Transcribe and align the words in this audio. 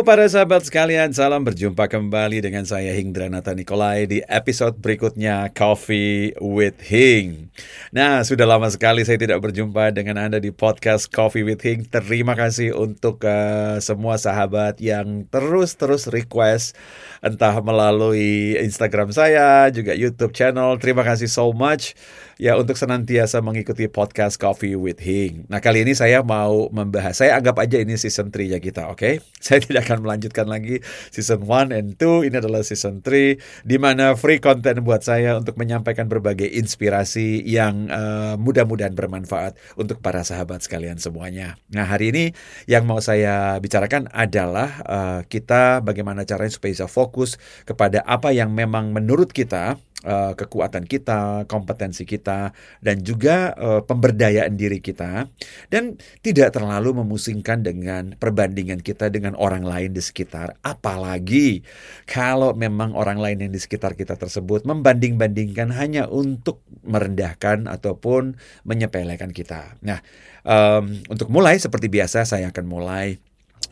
Para 0.00 0.24
sahabat 0.24 0.64
sekalian, 0.64 1.12
salam 1.12 1.44
berjumpa 1.44 1.84
kembali 1.84 2.40
dengan 2.40 2.64
saya 2.64 2.96
Hingdranata 2.96 3.52
Nikolai 3.52 4.08
di 4.08 4.18
episode 4.24 4.80
berikutnya 4.80 5.52
Coffee 5.52 6.32
with 6.40 6.80
Hing. 6.80 7.52
Nah, 7.92 8.24
sudah 8.24 8.48
lama 8.48 8.66
sekali 8.72 9.04
saya 9.04 9.20
tidak 9.20 9.44
berjumpa 9.44 9.92
dengan 9.92 10.16
Anda 10.16 10.40
di 10.40 10.56
podcast 10.56 11.12
Coffee 11.12 11.44
with 11.44 11.60
Hing. 11.60 11.84
Terima 11.84 12.32
kasih 12.32 12.72
untuk 12.72 13.28
uh, 13.28 13.76
semua 13.84 14.16
sahabat 14.16 14.80
yang 14.80 15.28
terus-terus 15.28 16.08
request 16.08 16.80
entah 17.20 17.60
melalui 17.60 18.56
Instagram 18.56 19.12
saya, 19.12 19.68
juga 19.68 19.92
YouTube 19.92 20.32
channel. 20.32 20.80
Terima 20.80 21.04
kasih 21.04 21.28
so 21.28 21.52
much 21.52 21.92
ya 22.40 22.56
untuk 22.56 22.80
senantiasa 22.80 23.44
mengikuti 23.44 23.84
podcast 23.84 24.40
Coffee 24.40 24.72
with 24.72 24.96
Hing. 24.96 25.44
Nah, 25.52 25.60
kali 25.60 25.84
ini 25.84 25.92
saya 25.92 26.24
mau 26.24 26.72
membahas, 26.72 27.20
saya 27.20 27.36
anggap 27.36 27.60
aja 27.60 27.76
ini 27.76 28.00
season 28.00 28.32
3 28.32 28.56
ya 28.56 28.58
kita, 28.64 28.88
oke? 28.88 28.96
Okay? 28.96 29.14
Saya 29.44 29.60
tidak 29.64 29.88
akan 29.88 30.04
melanjutkan 30.04 30.48
lagi 30.48 30.84
season 31.12 31.44
1 31.44 31.72
and 31.72 31.96
2, 32.00 32.28
ini 32.28 32.36
adalah 32.40 32.64
season 32.64 33.04
3 33.04 33.36
di 33.64 33.76
mana 33.76 34.16
free 34.16 34.40
content 34.40 34.80
buat 34.80 35.04
saya 35.04 35.36
untuk 35.36 35.60
menyampaikan 35.60 36.08
berbagai 36.08 36.48
inspirasi 36.48 37.44
yang 37.44 37.88
uh, 37.92 38.40
mudah-mudahan 38.40 38.96
bermanfaat 38.96 39.60
untuk 39.76 40.00
para 40.00 40.24
sahabat 40.24 40.64
sekalian 40.64 40.96
semuanya. 40.96 41.60
Nah, 41.72 41.84
hari 41.84 42.12
ini 42.12 42.24
yang 42.64 42.88
mau 42.88 43.04
saya 43.04 43.56
bicarakan 43.60 44.08
adalah 44.12 44.80
uh, 44.88 45.20
kita 45.28 45.84
bagaimana 45.84 46.24
caranya 46.24 46.52
supaya 46.52 46.72
bisa 46.72 46.88
fokus 46.88 47.36
kepada 47.68 48.00
apa 48.04 48.32
yang 48.32 48.52
memang 48.52 48.92
menurut 48.96 49.32
kita 49.32 49.76
uh, 50.04 50.32
kekuatan 50.36 50.84
kita, 50.84 51.44
kompetensi 51.46 52.04
kita, 52.04 52.52
dan 52.80 52.96
juga 53.00 53.56
uh, 53.56 53.80
pemberdayaan 53.84 54.54
diri 54.56 54.78
kita, 54.78 55.28
dan 55.72 55.96
tidak 56.20 56.56
terlalu 56.56 57.00
memusingkan 57.00 57.64
dengan 57.64 58.14
perbandingan 58.16 58.84
kita 58.84 59.08
dengan 59.08 59.36
orang 59.36 59.64
lain 59.64 59.96
di 59.96 60.02
sekitar. 60.02 60.56
Apalagi 60.60 61.64
kalau 62.08 62.52
memang 62.52 62.92
orang 62.92 63.20
lain 63.20 63.48
yang 63.48 63.52
di 63.52 63.60
sekitar 63.60 63.96
kita 63.96 64.16
tersebut 64.16 64.68
membanding-bandingkan 64.68 65.72
hanya 65.72 66.08
untuk 66.10 66.60
merendahkan 66.84 67.68
ataupun 67.68 68.36
menyepelekan 68.64 69.32
kita. 69.32 69.76
Nah, 69.84 70.00
um, 70.44 71.00
untuk 71.08 71.28
mulai 71.28 71.56
seperti 71.60 71.88
biasa, 71.92 72.24
saya 72.24 72.50
akan 72.50 72.66
mulai 72.66 73.20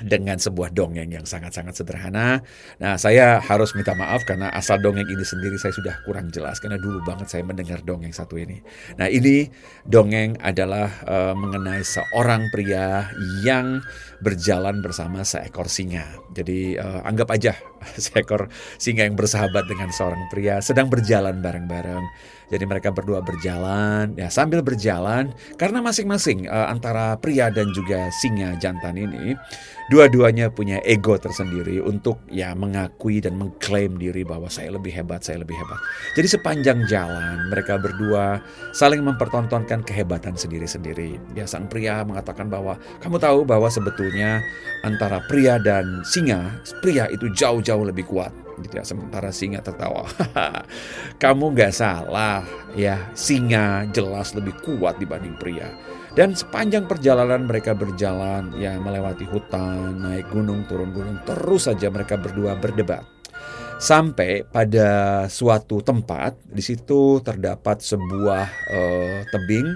dengan 0.03 0.39
sebuah 0.39 0.71
dongeng 0.71 1.11
yang 1.11 1.27
sangat-sangat 1.27 1.75
sederhana. 1.75 2.43
Nah, 2.79 2.95
saya 2.95 3.43
harus 3.43 3.75
minta 3.75 3.95
maaf 3.99 4.23
karena 4.23 4.51
asal 4.55 4.79
dongeng 4.79 5.07
ini 5.07 5.25
sendiri 5.27 5.59
saya 5.59 5.75
sudah 5.75 5.95
kurang 6.07 6.31
jelas 6.31 6.63
karena 6.63 6.79
dulu 6.79 7.03
banget 7.03 7.27
saya 7.31 7.43
mendengar 7.43 7.83
dongeng 7.83 8.15
satu 8.15 8.39
ini. 8.39 8.63
Nah, 8.97 9.11
ini 9.11 9.51
dongeng 9.83 10.39
adalah 10.39 10.91
uh, 11.07 11.35
mengenai 11.35 11.83
seorang 11.83 12.51
pria 12.55 13.11
yang 13.43 13.83
berjalan 14.23 14.83
bersama 14.83 15.23
seekor 15.27 15.67
singa. 15.67 16.07
Jadi 16.35 16.79
uh, 16.79 17.03
anggap 17.07 17.35
aja 17.35 17.55
seekor 18.05 18.51
singa 18.79 19.07
yang 19.07 19.19
bersahabat 19.19 19.67
dengan 19.67 19.91
seorang 19.91 20.31
pria 20.31 20.63
sedang 20.63 20.87
berjalan 20.91 21.39
bareng-bareng. 21.43 22.05
Jadi 22.49 22.65
mereka 22.65 22.89
berdua 22.89 23.21
berjalan, 23.21 24.17
ya 24.17 24.33
sambil 24.33 24.65
berjalan 24.65 25.37
karena 25.61 25.85
masing-masing 25.85 26.49
uh, 26.49 26.73
antara 26.73 27.21
pria 27.21 27.53
dan 27.53 27.69
juga 27.77 28.09
singa 28.25 28.57
jantan 28.57 28.97
ini 28.97 29.37
dua-duanya 29.93 30.53
punya 30.53 30.81
ego 30.85 31.17
tersendiri 31.17 31.81
untuk 31.81 32.21
ya 32.29 32.53
mengakui 32.57 33.21
dan 33.21 33.37
mengklaim 33.37 33.97
diri 33.97 34.25
bahwa 34.25 34.49
saya 34.49 34.73
lebih 34.73 34.93
hebat, 34.93 35.25
saya 35.25 35.45
lebih 35.45 35.57
hebat. 35.57 35.81
Jadi 36.17 36.29
sepanjang 36.29 36.89
jalan 36.89 37.53
mereka 37.53 37.77
berdua 37.77 38.41
saling 38.73 39.05
mempertontonkan 39.05 39.85
kehebatan 39.85 40.37
sendiri-sendiri. 40.37 41.21
Ya 41.37 41.45
sang 41.45 41.69
pria 41.69 42.01
mengatakan 42.05 42.49
bahwa 42.49 42.81
kamu 43.05 43.17
tahu 43.21 43.39
bahwa 43.45 43.69
sebetulnya 43.69 44.41
antara 44.85 45.21
pria 45.29 45.61
dan 45.61 46.01
singa, 46.05 46.61
pria 46.81 47.09
itu 47.13 47.29
jauh-jauh 47.33 47.85
lebih 47.85 48.09
kuat 48.09 48.48
gitu 48.63 48.79
ya 48.79 48.85
sementara 48.85 49.31
singa 49.31 49.63
tertawa. 49.63 50.07
Kamu 51.23 51.55
nggak 51.55 51.73
salah 51.75 52.43
ya. 52.75 53.11
Singa 53.15 53.89
jelas 53.91 54.35
lebih 54.35 54.55
kuat 54.63 54.99
dibanding 54.99 55.39
pria. 55.39 55.71
Dan 56.19 56.35
sepanjang 56.35 56.91
perjalanan 56.91 57.47
mereka 57.47 57.79
berjalan, 57.79 58.51
ya 58.59 58.75
melewati 58.81 59.23
hutan, 59.23 60.03
naik 60.03 60.27
gunung, 60.35 60.67
turun 60.67 60.91
gunung, 60.91 61.23
terus 61.23 61.71
saja 61.71 61.93
mereka 61.95 62.19
berdua 62.19 62.59
berdebat. 62.59 63.07
Sampai 63.79 64.43
pada 64.43 65.23
suatu 65.31 65.79
tempat, 65.79 66.35
di 66.43 66.59
situ 66.59 67.23
terdapat 67.23 67.79
sebuah 67.79 68.45
uh, 68.51 69.19
tebing 69.31 69.71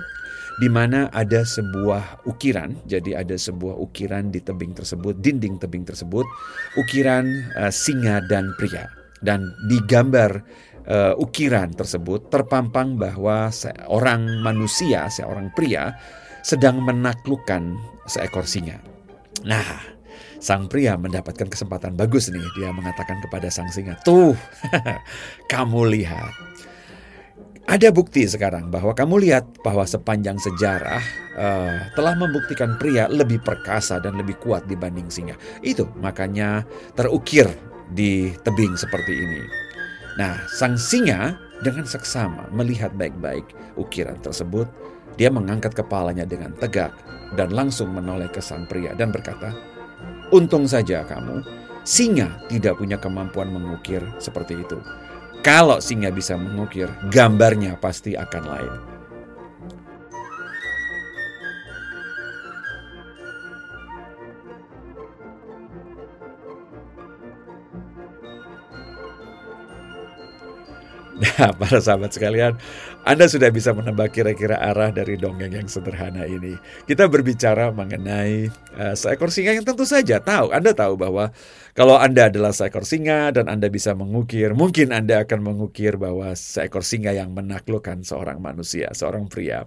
di 0.60 0.68
mana 0.68 1.08
ada 1.14 1.46
sebuah 1.46 2.26
ukiran. 2.28 2.76
Jadi 2.84 3.16
ada 3.16 3.36
sebuah 3.38 3.78
ukiran 3.78 4.28
di 4.28 4.42
tebing 4.42 4.76
tersebut, 4.76 5.16
dinding 5.20 5.56
tebing 5.56 5.86
tersebut, 5.86 6.26
ukiran 6.76 7.24
uh, 7.56 7.72
singa 7.72 8.20
dan 8.26 8.52
pria. 8.58 8.90
Dan 9.22 9.54
digambar 9.70 10.42
uh, 10.90 11.14
ukiran 11.16 11.70
tersebut 11.72 12.28
terpampang 12.28 12.98
bahwa 12.98 13.48
seorang 13.54 14.42
manusia, 14.42 15.06
seorang 15.06 15.54
pria 15.54 15.94
sedang 16.42 16.82
menaklukkan 16.82 17.78
seekor 18.10 18.50
singa. 18.50 18.82
Nah, 19.46 19.78
sang 20.42 20.66
pria 20.66 20.98
mendapatkan 20.98 21.46
kesempatan 21.46 21.94
bagus 21.94 22.34
nih. 22.34 22.42
Dia 22.58 22.74
mengatakan 22.74 23.22
kepada 23.22 23.46
sang 23.46 23.70
singa, 23.70 23.94
"Tuh, 24.02 24.34
kamu 25.52 25.86
lihat. 25.86 26.34
Ada 27.62 27.95
bukti 27.95 28.27
sekarang 28.27 28.75
bahwa 28.75 28.91
kamu 28.91 29.23
lihat 29.23 29.62
bahwa 29.62 29.87
sepanjang 29.87 30.34
sejarah 30.34 31.03
uh, 31.39 31.77
telah 31.95 32.15
membuktikan 32.19 32.75
pria 32.75 33.06
lebih 33.06 33.39
perkasa 33.39 34.03
dan 34.03 34.19
lebih 34.19 34.34
kuat 34.43 34.67
dibanding 34.67 35.06
singa. 35.06 35.39
Itu 35.62 35.87
makanya 36.03 36.67
terukir 36.99 37.47
di 37.95 38.34
tebing 38.43 38.75
seperti 38.75 39.15
ini. 39.15 39.43
Nah, 40.19 40.43
sang 40.50 40.75
singa 40.75 41.39
dengan 41.62 41.87
seksama 41.87 42.50
melihat 42.50 42.91
baik-baik 42.99 43.47
ukiran 43.79 44.19
tersebut 44.19 44.67
dia 45.15 45.31
mengangkat 45.31 45.77
kepalanya 45.77 46.27
dengan 46.27 46.50
tegak 46.59 46.93
dan 47.39 47.55
langsung 47.55 47.94
menoleh 47.94 48.29
ke 48.29 48.43
sang 48.43 48.67
pria 48.67 48.93
dan 48.99 49.15
berkata, 49.15 49.55
Untung 50.33 50.65
saja 50.65 51.05
kamu, 51.05 51.44
singa 51.84 52.43
tidak 52.49 52.81
punya 52.81 52.97
kemampuan 52.97 53.53
mengukir 53.53 54.00
seperti 54.17 54.65
itu. 54.65 54.81
Kalau 55.42 55.82
singa 55.82 56.14
bisa 56.14 56.38
mengukir, 56.38 56.86
gambarnya 57.10 57.75
pasti 57.75 58.14
akan 58.14 58.44
lain. 58.47 58.91
Para 71.60 71.78
sahabat 71.82 72.14
sekalian, 72.14 72.54
Anda 73.03 73.26
sudah 73.26 73.50
bisa 73.50 73.75
menebak 73.75 74.14
kira-kira 74.14 74.58
arah 74.62 74.94
dari 74.94 75.19
dongeng 75.19 75.50
yang 75.50 75.66
sederhana 75.66 76.22
ini. 76.28 76.54
Kita 76.86 77.10
berbicara 77.10 77.75
mengenai 77.75 78.47
uh, 78.78 78.94
seekor 78.94 79.34
singa 79.34 79.56
yang 79.56 79.66
tentu 79.66 79.82
saja 79.82 80.22
tahu, 80.22 80.54
Anda 80.54 80.70
tahu 80.70 80.94
bahwa 80.94 81.34
kalau 81.75 81.98
Anda 81.98 82.31
adalah 82.31 82.54
seekor 82.54 82.86
singa 82.86 83.34
dan 83.34 83.50
Anda 83.50 83.66
bisa 83.72 83.97
mengukir, 83.97 84.54
mungkin 84.54 84.94
Anda 84.94 85.26
akan 85.26 85.41
mengukir 85.42 85.98
bahwa 85.98 86.31
seekor 86.38 86.86
singa 86.86 87.10
yang 87.10 87.34
menaklukkan 87.34 88.06
seorang 88.06 88.38
manusia, 88.38 88.94
seorang 88.94 89.26
pria. 89.26 89.66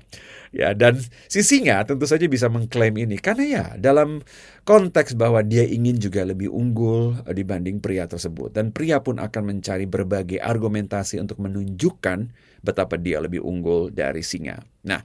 Ya, 0.55 0.71
dan 0.71 1.03
si 1.27 1.43
singa 1.43 1.83
tentu 1.83 2.07
saja 2.07 2.23
bisa 2.31 2.47
mengklaim 2.47 2.95
ini 2.95 3.19
karena 3.19 3.43
ya 3.43 3.65
dalam 3.75 4.23
konteks 4.63 5.19
bahwa 5.19 5.43
dia 5.43 5.67
ingin 5.67 5.99
juga 5.99 6.23
lebih 6.23 6.47
unggul 6.47 7.19
dibanding 7.27 7.83
pria 7.83 8.07
tersebut 8.07 8.55
dan 8.55 8.71
pria 8.71 9.03
pun 9.03 9.19
akan 9.19 9.51
mencari 9.51 9.83
berbagai 9.83 10.39
argumentasi 10.39 11.19
untuk 11.19 11.43
menunjukkan 11.43 12.31
betapa 12.63 12.95
dia 12.95 13.19
lebih 13.19 13.43
unggul 13.43 13.91
dari 13.91 14.23
singa. 14.23 14.63
Nah, 14.87 15.03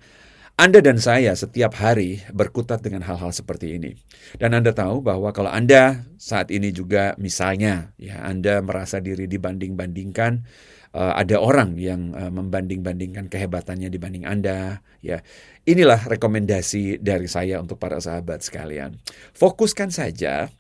anda 0.61 0.85
dan 0.85 1.01
saya 1.01 1.33
setiap 1.33 1.73
hari 1.81 2.21
berkutat 2.37 2.85
dengan 2.85 3.01
hal-hal 3.09 3.33
seperti 3.33 3.81
ini. 3.81 3.97
Dan 4.37 4.53
Anda 4.53 4.77
tahu 4.77 5.01
bahwa 5.01 5.33
kalau 5.33 5.49
Anda 5.49 6.05
saat 6.21 6.53
ini 6.53 6.69
juga 6.69 7.17
misalnya 7.17 7.97
ya 7.97 8.21
Anda 8.21 8.61
merasa 8.61 9.01
diri 9.01 9.25
dibanding-bandingkan 9.25 10.45
uh, 10.93 11.17
ada 11.17 11.41
orang 11.41 11.81
yang 11.81 12.13
uh, 12.13 12.29
membanding-bandingkan 12.29 13.33
kehebatannya 13.33 13.89
dibanding 13.89 14.29
Anda, 14.29 14.85
ya. 15.01 15.25
Inilah 15.65 16.05
rekomendasi 16.05 17.01
dari 17.01 17.25
saya 17.25 17.57
untuk 17.61 17.81
para 17.81 17.97
sahabat 17.97 18.45
sekalian. 18.45 19.01
Fokuskan 19.33 19.89
saja 19.89 20.53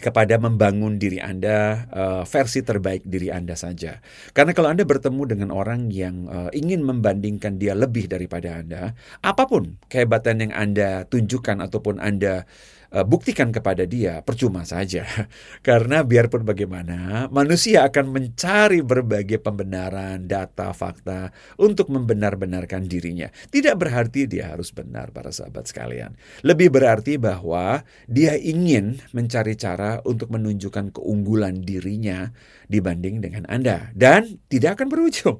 kepada 0.00 0.40
membangun 0.40 0.96
diri 0.96 1.20
Anda, 1.20 1.86
uh, 1.92 2.22
versi 2.24 2.64
terbaik 2.64 3.04
diri 3.04 3.28
Anda 3.28 3.54
saja. 3.54 4.00
Karena 4.32 4.56
kalau 4.56 4.72
Anda 4.72 4.88
bertemu 4.88 5.22
dengan 5.28 5.48
orang 5.52 5.92
yang 5.92 6.26
uh, 6.26 6.50
ingin 6.56 6.80
membandingkan 6.82 7.60
dia 7.60 7.76
lebih 7.76 8.08
daripada 8.08 8.64
Anda, 8.64 8.96
apa 9.20 9.44
pun 9.44 9.76
kehebatan 9.92 10.48
yang 10.48 10.52
Anda 10.56 11.04
tunjukkan 11.06 11.60
ataupun 11.68 12.00
Anda 12.00 12.48
uh, 12.94 13.06
buktikan 13.06 13.54
kepada 13.54 13.86
dia, 13.86 14.20
percuma 14.22 14.66
saja. 14.66 15.06
Karena 15.66 16.02
biarpun 16.02 16.42
bagaimana, 16.42 17.30
manusia 17.30 17.86
akan 17.86 18.10
mencari 18.10 18.82
berbagai 18.82 19.38
pembenaran, 19.40 20.26
data, 20.26 20.74
fakta 20.74 21.30
untuk 21.58 21.90
membenar-benarkan 21.90 22.86
dirinya. 22.86 23.30
Tidak 23.30 23.74
berarti 23.78 24.26
dia 24.26 24.50
harus 24.52 24.74
benar, 24.74 25.14
para 25.14 25.30
sahabat 25.30 25.70
sekalian. 25.70 26.14
Lebih 26.42 26.70
berarti 26.74 27.16
bahwa 27.16 27.82
dia 28.10 28.34
ingin 28.36 28.98
mencari 29.14 29.54
cara 29.54 30.02
untuk 30.06 30.30
menunjukkan 30.30 30.94
keunggulan 30.94 31.62
dirinya 31.62 32.30
dibanding 32.66 33.22
dengan 33.22 33.44
Anda. 33.46 33.90
Dan 33.94 34.38
tidak 34.50 34.80
akan 34.80 34.88
berujung 34.90 35.38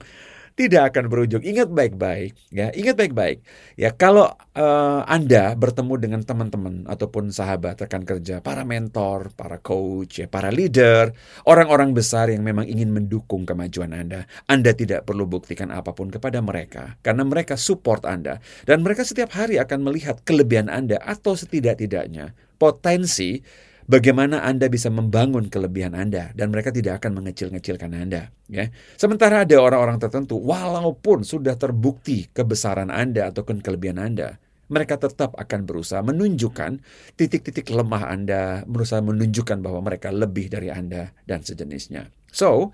tidak 0.60 0.92
akan 0.92 1.08
berujung. 1.08 1.40
Ingat 1.40 1.72
baik-baik, 1.72 2.36
ya, 2.52 2.68
ingat 2.76 3.00
baik-baik. 3.00 3.40
Ya, 3.80 3.96
kalau 3.96 4.28
uh, 4.52 5.00
Anda 5.08 5.56
bertemu 5.56 5.94
dengan 5.96 6.20
teman-teman 6.20 6.84
ataupun 6.84 7.32
sahabat 7.32 7.80
rekan 7.80 8.04
kerja, 8.04 8.44
para 8.44 8.68
mentor, 8.68 9.32
para 9.32 9.56
coach, 9.56 10.20
ya, 10.20 10.28
para 10.28 10.52
leader, 10.52 11.16
orang-orang 11.48 11.96
besar 11.96 12.28
yang 12.28 12.44
memang 12.44 12.68
ingin 12.68 12.92
mendukung 12.92 13.48
kemajuan 13.48 13.96
Anda, 13.96 14.28
Anda 14.44 14.76
tidak 14.76 15.08
perlu 15.08 15.24
buktikan 15.24 15.72
apa 15.72 15.96
pun 15.96 16.12
kepada 16.12 16.44
mereka 16.44 17.00
karena 17.00 17.24
mereka 17.24 17.56
support 17.56 18.04
Anda 18.04 18.44
dan 18.68 18.84
mereka 18.84 19.08
setiap 19.08 19.32
hari 19.32 19.56
akan 19.56 19.80
melihat 19.80 20.20
kelebihan 20.28 20.68
Anda 20.68 21.00
atau 21.00 21.32
setidak-tidaknya 21.32 22.36
potensi 22.60 23.40
bagaimana 23.86 24.42
Anda 24.44 24.66
bisa 24.66 24.90
membangun 24.90 25.48
kelebihan 25.48 25.96
Anda 25.96 26.34
dan 26.34 26.50
mereka 26.50 26.74
tidak 26.74 27.00
akan 27.04 27.22
mengecil-ngecilkan 27.22 27.92
Anda 27.94 28.32
ya. 28.50 28.68
Sementara 28.98 29.46
ada 29.46 29.56
orang-orang 29.60 30.02
tertentu 30.02 30.36
walaupun 30.40 31.22
sudah 31.22 31.56
terbukti 31.56 32.28
kebesaran 32.34 32.90
Anda 32.92 33.30
ataupun 33.30 33.62
kelebihan 33.64 34.00
Anda, 34.02 34.36
mereka 34.70 34.96
tetap 35.02 35.34
akan 35.34 35.66
berusaha 35.66 36.00
menunjukkan 36.00 36.80
titik-titik 37.18 37.68
lemah 37.68 38.06
Anda, 38.06 38.62
berusaha 38.64 39.02
menunjukkan 39.02 39.58
bahwa 39.60 39.82
mereka 39.82 40.14
lebih 40.14 40.46
dari 40.46 40.70
Anda 40.70 41.10
dan 41.26 41.42
sejenisnya. 41.42 42.08
So, 42.30 42.70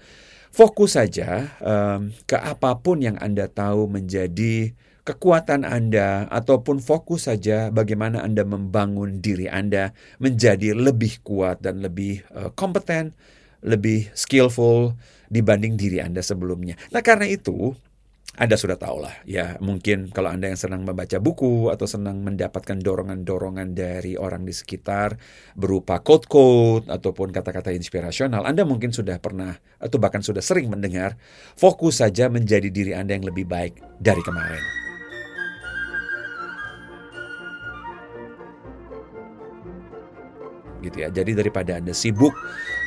fokus 0.52 1.00
saja 1.00 1.56
um, 1.64 2.12
ke 2.28 2.36
apa 2.36 2.76
pun 2.84 3.00
yang 3.00 3.16
Anda 3.16 3.48
tahu 3.48 3.88
menjadi 3.88 4.76
kekuatan 5.06 5.62
Anda 5.62 6.26
ataupun 6.26 6.82
fokus 6.82 7.30
saja 7.30 7.70
bagaimana 7.70 8.26
Anda 8.26 8.42
membangun 8.42 9.22
diri 9.22 9.46
Anda 9.46 9.94
menjadi 10.18 10.74
lebih 10.74 11.22
kuat 11.22 11.62
dan 11.62 11.78
lebih 11.78 12.26
uh, 12.34 12.50
kompeten, 12.50 13.14
lebih 13.62 14.10
skillful 14.18 14.98
dibanding 15.30 15.78
diri 15.78 16.02
Anda 16.02 16.26
sebelumnya. 16.26 16.74
Nah, 16.90 17.06
karena 17.06 17.30
itu 17.30 17.78
anda 18.36 18.52
sudah 18.60 18.76
tahu 18.76 19.00
lah, 19.00 19.16
ya 19.24 19.56
mungkin 19.64 20.12
kalau 20.12 20.28
Anda 20.28 20.52
yang 20.52 20.60
senang 20.60 20.84
membaca 20.84 21.16
buku 21.16 21.72
atau 21.72 21.88
senang 21.88 22.20
mendapatkan 22.20 22.76
dorongan-dorongan 22.84 23.72
dari 23.72 24.20
orang 24.20 24.44
di 24.44 24.52
sekitar 24.52 25.16
berupa 25.56 26.04
quote-quote 26.04 26.92
ataupun 26.92 27.32
kata-kata 27.32 27.72
inspirasional, 27.72 28.44
Anda 28.44 28.68
mungkin 28.68 28.92
sudah 28.92 29.16
pernah 29.24 29.56
atau 29.80 29.96
bahkan 29.96 30.20
sudah 30.20 30.44
sering 30.44 30.68
mendengar, 30.68 31.16
fokus 31.56 32.04
saja 32.04 32.28
menjadi 32.28 32.68
diri 32.68 32.92
Anda 32.92 33.16
yang 33.16 33.24
lebih 33.24 33.48
baik 33.48 33.80
dari 34.04 34.20
kemarin. 34.20 34.85
Gitu 40.86 41.02
ya. 41.02 41.08
Jadi 41.10 41.34
daripada 41.34 41.76
Anda 41.76 41.90
sibuk 41.90 42.32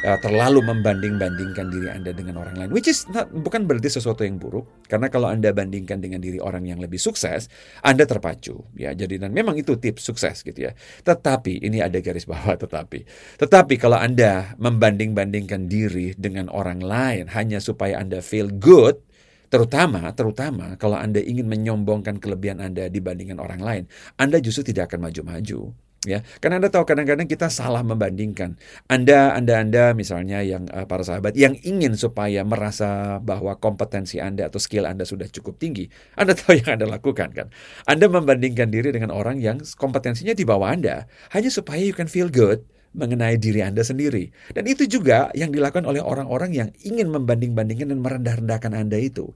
uh, 0.08 0.18
terlalu 0.24 0.64
membanding-bandingkan 0.64 1.68
diri 1.68 1.88
Anda 1.92 2.16
dengan 2.16 2.40
orang 2.40 2.56
lain, 2.56 2.70
which 2.72 2.88
is 2.88 3.04
not, 3.12 3.28
bukan 3.30 3.68
berarti 3.68 4.00
sesuatu 4.00 4.24
yang 4.24 4.40
buruk, 4.40 4.66
karena 4.88 5.12
kalau 5.12 5.28
Anda 5.28 5.52
bandingkan 5.52 6.00
dengan 6.00 6.24
diri 6.24 6.40
orang 6.40 6.64
yang 6.66 6.80
lebih 6.80 6.98
sukses, 6.98 7.52
Anda 7.84 8.08
terpacu 8.08 8.64
ya. 8.80 8.96
Jadi 8.96 9.20
dan 9.20 9.36
memang 9.36 9.60
itu 9.60 9.76
tips 9.76 10.08
sukses 10.08 10.42
gitu 10.42 10.72
ya. 10.72 10.72
Tetapi 11.04 11.60
ini 11.62 11.84
ada 11.84 12.00
garis 12.00 12.24
bawah 12.24 12.56
tetapi. 12.64 13.04
Tetapi 13.38 13.76
kalau 13.76 14.00
Anda 14.00 14.56
membanding-bandingkan 14.56 15.68
diri 15.68 16.16
dengan 16.16 16.48
orang 16.50 16.80
lain 16.80 17.28
hanya 17.36 17.60
supaya 17.60 18.00
Anda 18.00 18.24
feel 18.24 18.48
good, 18.48 19.10
Terutama, 19.50 20.14
terutama 20.14 20.78
kalau 20.78 20.94
Anda 20.94 21.18
ingin 21.26 21.50
menyombongkan 21.50 22.22
kelebihan 22.22 22.62
Anda 22.62 22.86
dibandingkan 22.86 23.42
orang 23.42 23.58
lain, 23.58 23.84
Anda 24.14 24.38
justru 24.38 24.70
tidak 24.70 24.94
akan 24.94 25.10
maju-maju 25.10 25.74
ya 26.08 26.24
karena 26.40 26.64
anda 26.64 26.72
tahu 26.72 26.88
kadang-kadang 26.88 27.28
kita 27.28 27.52
salah 27.52 27.84
membandingkan 27.84 28.56
anda 28.88 29.36
anda 29.36 29.60
anda 29.60 29.84
misalnya 29.92 30.40
yang 30.40 30.72
uh, 30.72 30.88
para 30.88 31.04
sahabat 31.04 31.36
yang 31.36 31.60
ingin 31.60 32.00
supaya 32.00 32.48
merasa 32.48 33.20
bahwa 33.20 33.60
kompetensi 33.60 34.24
anda 34.24 34.48
atau 34.48 34.64
skill 34.64 34.88
anda 34.88 35.04
sudah 35.04 35.28
cukup 35.28 35.60
tinggi 35.60 35.92
anda 36.16 36.32
tahu 36.40 36.56
yang 36.56 36.80
anda 36.80 36.88
lakukan 36.88 37.36
kan 37.36 37.48
anda 37.84 38.08
membandingkan 38.08 38.72
diri 38.72 38.96
dengan 38.96 39.12
orang 39.12 39.44
yang 39.44 39.60
kompetensinya 39.76 40.32
di 40.32 40.48
bawah 40.48 40.72
anda 40.72 41.04
hanya 41.36 41.52
supaya 41.52 41.84
you 41.84 41.92
can 41.92 42.08
feel 42.08 42.32
good 42.32 42.64
mengenai 42.94 43.38
diri 43.38 43.62
Anda 43.62 43.86
sendiri. 43.86 44.34
Dan 44.50 44.66
itu 44.66 44.90
juga 44.90 45.30
yang 45.38 45.54
dilakukan 45.54 45.86
oleh 45.86 46.02
orang-orang 46.02 46.52
yang 46.58 46.70
ingin 46.82 47.14
membanding-bandingkan 47.14 47.94
dan 47.94 48.00
merendah-rendahkan 48.02 48.74
Anda 48.74 48.98
itu. 48.98 49.34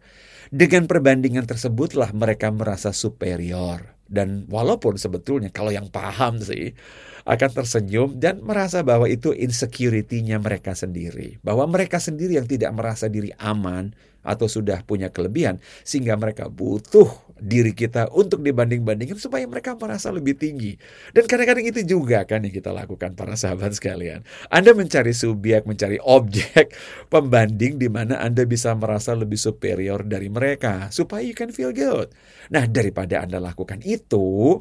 Dengan 0.53 0.85
perbandingan 0.85 1.45
tersebutlah 1.49 2.13
mereka 2.13 2.49
merasa 2.49 2.93
superior. 2.93 3.93
Dan 4.03 4.45
walaupun 4.51 4.99
sebetulnya 4.99 5.49
kalau 5.49 5.71
yang 5.71 5.87
paham 5.87 6.37
sih 6.37 6.75
akan 7.23 7.49
tersenyum 7.55 8.19
dan 8.19 8.43
merasa 8.43 8.83
bahwa 8.83 9.07
itu 9.07 9.31
insecurity-nya 9.31 10.37
mereka 10.43 10.75
sendiri. 10.75 11.39
Bahwa 11.39 11.63
mereka 11.71 11.97
sendiri 11.97 12.35
yang 12.35 12.47
tidak 12.47 12.75
merasa 12.75 13.07
diri 13.07 13.31
aman 13.39 13.95
atau 14.23 14.47
sudah 14.47 14.83
punya 14.87 15.11
kelebihan 15.11 15.59
sehingga 15.83 16.15
mereka 16.15 16.47
butuh 16.47 17.32
diri 17.43 17.75
kita 17.75 18.07
untuk 18.15 18.39
dibanding-bandingkan 18.39 19.19
supaya 19.19 19.43
mereka 19.43 19.75
merasa 19.75 20.09
lebih 20.09 20.39
tinggi. 20.39 20.79
Dan 21.11 21.27
kadang-kadang 21.27 21.67
itu 21.67 21.83
juga 21.83 22.23
kan 22.23 22.41
yang 22.47 22.55
kita 22.55 22.71
lakukan 22.71 23.13
para 23.19 23.35
sahabat 23.35 23.75
sekalian. 23.75 24.23
Anda 24.47 24.71
mencari 24.71 25.11
subjek, 25.11 25.67
mencari 25.67 25.99
objek 25.99 26.71
pembanding 27.13 27.75
di 27.75 27.91
mana 27.91 28.23
Anda 28.23 28.47
bisa 28.47 28.71
merasa 28.73 29.11
lebih 29.11 29.37
superior 29.37 30.07
dari 30.07 30.31
mereka 30.31 30.87
supaya 30.89 31.21
you 31.21 31.35
can 31.35 31.51
feel 31.51 31.75
good. 31.75 32.09
Nah, 32.49 32.63
daripada 32.63 33.19
Anda 33.19 33.43
lakukan 33.43 33.83
itu, 33.83 34.57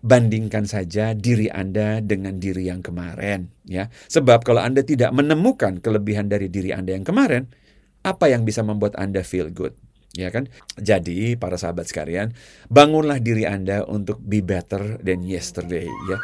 bandingkan 0.00 0.64
saja 0.64 1.12
diri 1.12 1.52
Anda 1.52 2.00
dengan 2.00 2.40
diri 2.40 2.72
yang 2.72 2.80
kemarin 2.80 3.52
ya. 3.68 3.92
Sebab 4.08 4.46
kalau 4.46 4.64
Anda 4.64 4.80
tidak 4.80 5.12
menemukan 5.12 5.84
kelebihan 5.84 6.32
dari 6.32 6.48
diri 6.48 6.72
Anda 6.72 6.96
yang 6.96 7.04
kemarin, 7.04 7.52
apa 8.02 8.32
yang 8.32 8.42
bisa 8.48 8.64
membuat 8.64 8.96
Anda 8.98 9.20
feel 9.22 9.52
good? 9.52 9.76
Ya 10.12 10.28
kan? 10.28 10.52
Jadi 10.76 11.40
para 11.40 11.56
sahabat 11.56 11.88
sekalian, 11.88 12.36
bangunlah 12.68 13.16
diri 13.16 13.48
Anda 13.48 13.88
untuk 13.88 14.20
be 14.20 14.44
better 14.44 15.00
than 15.00 15.24
yesterday 15.24 15.88
ya. 15.88 16.18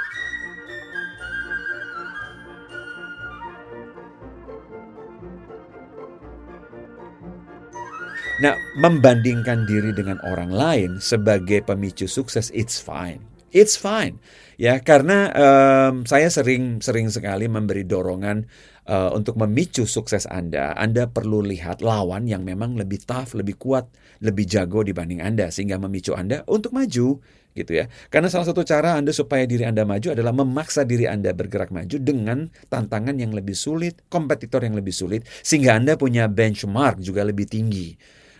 Nah, 8.39 8.55
membandingkan 8.79 9.67
diri 9.67 9.91
dengan 9.91 10.23
orang 10.23 10.55
lain 10.55 10.91
sebagai 11.03 11.59
pemicu 11.67 12.07
sukses, 12.07 12.55
it's 12.55 12.79
fine. 12.79 13.19
It's 13.51 13.75
fine. 13.75 14.23
Ya, 14.55 14.79
karena 14.79 15.33
um, 15.35 16.07
saya 16.07 16.31
sering 16.31 16.79
sering 16.79 17.11
sekali 17.11 17.51
memberi 17.51 17.83
dorongan 17.83 18.47
uh, 18.89 19.13
untuk 19.15 19.37
memicu 19.37 19.85
sukses 19.85 20.25
Anda, 20.27 20.73
Anda 20.75 21.07
perlu 21.07 21.45
lihat 21.45 21.85
lawan 21.85 22.27
yang 22.27 22.43
memang 22.43 22.75
lebih 22.75 23.05
tough, 23.05 23.37
lebih 23.37 23.61
kuat, 23.61 23.87
lebih 24.25 24.49
jago 24.49 24.83
dibanding 24.83 25.21
Anda 25.21 25.53
sehingga 25.53 25.77
memicu 25.79 26.17
Anda 26.17 26.43
untuk 26.49 26.75
maju 26.75 27.21
gitu 27.55 27.73
ya. 27.75 27.87
Karena 28.09 28.33
salah 28.33 28.49
satu 28.49 28.65
cara 28.65 28.97
Anda 28.97 29.13
supaya 29.13 29.45
diri 29.45 29.69
Anda 29.69 29.85
maju 29.85 30.17
adalah 30.17 30.33
memaksa 30.33 30.89
diri 30.89 31.05
Anda 31.07 31.37
bergerak 31.37 31.71
maju 31.71 31.97
dengan 32.01 32.49
tantangan 32.73 33.15
yang 33.21 33.37
lebih 33.37 33.55
sulit, 33.55 34.03
kompetitor 34.09 34.65
yang 34.65 34.75
lebih 34.75 34.97
sulit 34.97 35.29
sehingga 35.45 35.77
Anda 35.77 35.95
punya 36.01 36.27
benchmark 36.27 37.05
juga 37.05 37.23
lebih 37.23 37.47
tinggi. 37.47 37.95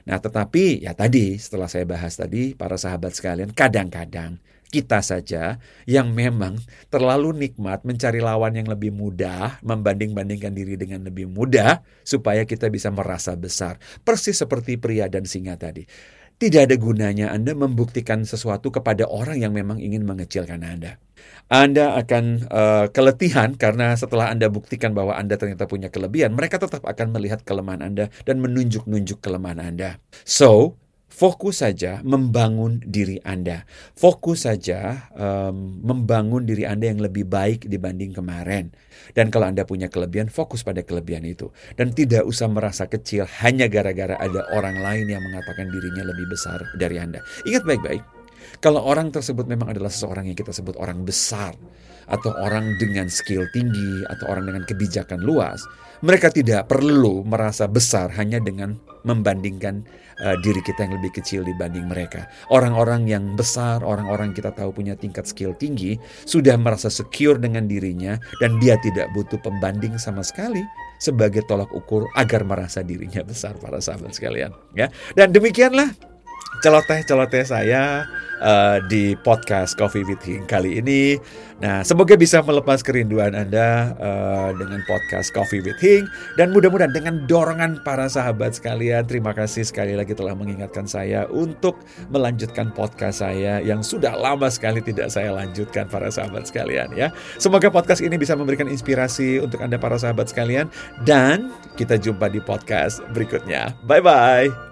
Nah, 0.09 0.17
tetapi 0.17 0.89
ya 0.89 0.97
tadi 0.97 1.37
setelah 1.37 1.69
saya 1.69 1.85
bahas 1.85 2.17
tadi 2.17 2.57
para 2.57 2.81
sahabat 2.81 3.13
sekalian, 3.13 3.53
kadang-kadang 3.53 4.41
kita 4.69 5.01
saja 5.01 5.57
yang 5.89 6.13
memang 6.13 6.61
terlalu 6.93 7.33
nikmat 7.33 7.83
mencari 7.89 8.21
lawan 8.21 8.53
yang 8.53 8.69
lebih 8.69 8.93
mudah, 8.93 9.61
membanding-bandingkan 9.65 10.53
diri 10.53 10.77
dengan 10.77 11.09
lebih 11.09 11.29
mudah, 11.29 11.81
supaya 12.05 12.45
kita 12.45 12.69
bisa 12.69 12.93
merasa 12.93 13.33
besar. 13.35 13.81
Persis 14.05 14.37
seperti 14.37 14.77
pria 14.77 15.09
dan 15.09 15.25
singa 15.25 15.57
tadi. 15.57 15.89
Tidak 16.39 16.71
ada 16.71 16.77
gunanya 16.79 17.35
Anda 17.35 17.51
membuktikan 17.51 18.23
sesuatu 18.23 18.71
kepada 18.71 19.11
orang 19.11 19.43
yang 19.43 19.51
memang 19.51 19.83
ingin 19.83 20.07
mengecilkan 20.07 20.63
Anda. 20.63 21.03
Anda 21.51 21.99
akan 21.99 22.47
uh, 22.47 22.87
keletihan 22.95 23.59
karena 23.59 23.99
setelah 23.99 24.31
Anda 24.31 24.47
buktikan 24.47 24.95
bahwa 24.95 25.19
Anda 25.19 25.35
ternyata 25.35 25.67
punya 25.67 25.91
kelebihan, 25.91 26.39
mereka 26.39 26.63
tetap 26.63 26.87
akan 26.87 27.11
melihat 27.11 27.43
kelemahan 27.43 27.83
Anda 27.83 28.07
dan 28.23 28.39
menunjuk-nunjuk 28.39 29.19
kelemahan 29.19 29.59
Anda. 29.59 29.99
So, 30.23 30.79
Fokus 31.19 31.67
saja 31.67 31.99
membangun 32.07 32.79
diri 32.79 33.19
Anda. 33.27 33.67
Fokus 33.99 34.47
saja 34.47 35.11
um, 35.19 35.83
membangun 35.83 36.47
diri 36.47 36.63
Anda 36.63 36.95
yang 36.95 37.03
lebih 37.03 37.27
baik 37.27 37.67
dibanding 37.67 38.15
kemarin. 38.15 38.71
Dan 39.19 39.35
kalau 39.35 39.51
Anda 39.51 39.67
punya 39.67 39.91
kelebihan, 39.91 40.31
fokus 40.31 40.63
pada 40.63 40.87
kelebihan 40.87 41.27
itu. 41.27 41.51
Dan 41.75 41.91
tidak 41.91 42.23
usah 42.23 42.47
merasa 42.47 42.87
kecil 42.87 43.27
hanya 43.43 43.67
gara-gara 43.67 44.15
ada 44.15 44.47
orang 44.55 44.79
lain 44.79 45.11
yang 45.11 45.19
mengatakan 45.19 45.67
dirinya 45.75 46.07
lebih 46.07 46.31
besar 46.31 46.63
dari 46.79 47.03
Anda. 47.03 47.19
Ingat 47.43 47.67
baik-baik, 47.67 48.03
Kalau 48.63 48.87
orang 48.87 49.11
tersebut 49.11 49.47
memang 49.47 49.75
adalah 49.75 49.91
seseorang 49.91 50.31
yang 50.31 50.39
kita 50.39 50.51
sebut 50.55 50.79
orang 50.79 51.03
besar, 51.03 51.55
atau 52.09 52.33
orang 52.41 52.79
dengan 52.81 53.07
skill 53.13 53.45
tinggi, 53.53 54.03
atau 54.09 54.33
orang 54.33 54.49
dengan 54.49 54.63
kebijakan 54.65 55.21
luas, 55.21 55.61
mereka 56.01 56.33
tidak 56.33 56.67
perlu 56.71 57.23
merasa 57.23 57.69
besar 57.69 58.09
hanya 58.17 58.41
dengan 58.41 58.79
membandingkan 59.09 59.81
uh, 60.21 60.37
diri 60.45 60.61
kita 60.61 60.85
yang 60.85 61.01
lebih 61.01 61.17
kecil 61.17 61.41
dibanding 61.43 61.89
mereka. 61.89 62.29
Orang-orang 62.53 63.09
yang 63.09 63.33
besar, 63.33 63.81
orang-orang 63.81 64.37
kita 64.37 64.53
tahu 64.53 64.77
punya 64.77 64.93
tingkat 64.95 65.25
skill 65.25 65.57
tinggi, 65.57 65.97
sudah 66.29 66.61
merasa 66.61 66.93
secure 66.93 67.41
dengan 67.41 67.65
dirinya 67.65 68.21
dan 68.45 68.61
dia 68.61 68.77
tidak 68.85 69.09
butuh 69.17 69.41
pembanding 69.41 69.97
sama 69.97 70.21
sekali 70.21 70.61
sebagai 70.99 71.47
tolak 71.47 71.71
ukur 71.71 72.11
agar 72.19 72.43
merasa 72.43 72.83
dirinya 72.83 73.23
besar 73.31 73.57
para 73.57 73.81
sahabat 73.81 74.13
sekalian 74.13 74.53
ya. 74.77 74.93
Dan 75.17 75.33
demikianlah 75.33 76.08
celoteh-celoteh 76.63 77.45
saya 77.47 78.07
uh, 78.43 78.79
di 78.87 79.15
podcast 79.21 79.75
Coffee 79.79 80.07
with 80.07 80.23
Hing 80.23 80.47
kali 80.47 80.79
ini. 80.79 81.19
Nah, 81.59 81.83
semoga 81.83 82.15
bisa 82.15 82.39
melepas 82.39 82.87
kerinduan 82.87 83.35
Anda 83.35 83.91
uh, 83.99 84.51
dengan 84.55 84.79
podcast 84.87 85.35
Coffee 85.35 85.59
with 85.59 85.79
Hing 85.83 86.07
dan 86.39 86.55
mudah-mudahan 86.55 86.95
dengan 86.95 87.27
dorongan 87.27 87.83
para 87.83 88.07
sahabat 88.07 88.55
sekalian. 88.55 89.03
Terima 89.11 89.35
kasih 89.35 89.67
sekali 89.67 89.99
lagi 89.99 90.15
telah 90.15 90.39
mengingatkan 90.39 90.87
saya 90.87 91.27
untuk 91.35 91.83
melanjutkan 92.15 92.71
podcast 92.71 93.27
saya 93.27 93.59
yang 93.59 93.83
sudah 93.83 94.15
lama 94.15 94.47
sekali 94.47 94.79
tidak 94.79 95.11
saya 95.11 95.35
lanjutkan 95.35 95.91
para 95.91 96.07
sahabat 96.15 96.47
sekalian 96.47 96.95
ya. 96.95 97.11
Semoga 97.43 97.75
podcast 97.75 98.07
ini 98.07 98.15
bisa 98.15 98.39
memberikan 98.39 98.71
inspirasi 98.71 99.43
untuk 99.43 99.59
Anda 99.59 99.83
para 99.83 99.99
sahabat 99.99 100.31
sekalian 100.31 100.71
dan 101.03 101.51
kita 101.75 101.99
jumpa 101.99 102.31
di 102.31 102.39
podcast 102.39 103.03
berikutnya. 103.11 103.75
Bye 103.83 104.03
bye. 104.03 104.68